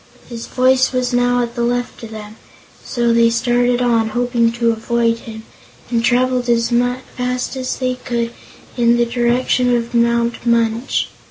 His 0.27 0.47
voice 0.47 0.91
was 0.91 1.13
now 1.13 1.43
at 1.43 1.53
the 1.53 1.61
left 1.61 2.01
of 2.01 2.09
them, 2.09 2.37
so 2.83 3.13
they 3.13 3.29
started 3.29 3.83
on, 3.83 4.09
hoping 4.17 4.51
to 4.53 4.71
avoid 4.71 5.19
him, 5.19 5.43
and 5.91 6.03
traveled 6.03 6.49
as 6.49 6.71
fast 7.15 7.55
as 7.55 7.75
they 7.77 7.93
could 8.03 8.31
in 8.75 8.97
the 8.97 9.05
direction 9.05 9.75
of 9.77 9.93
Mount 9.93 10.43
Munch. 10.43 11.07